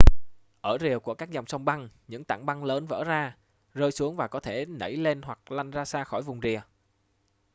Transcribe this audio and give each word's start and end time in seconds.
ở 0.61 0.77
rìa 0.81 0.97
của 0.99 1.13
các 1.13 1.31
dòng 1.31 1.45
sông 1.47 1.65
băng 1.65 1.89
những 2.07 2.23
tảng 2.23 2.45
băng 2.45 2.63
lớn 2.63 2.85
vỡ 2.85 3.03
ra 3.03 3.35
rơi 3.73 3.91
xuống 3.91 4.15
và 4.15 4.27
có 4.27 4.39
thể 4.39 4.65
nẩy 4.65 4.95
lên 4.95 5.21
hoặc 5.21 5.51
lăn 5.51 5.71
xa 5.71 5.83
ra 5.85 6.03
khỏi 6.03 6.21
vùng 6.21 6.41
rìa 6.43 6.61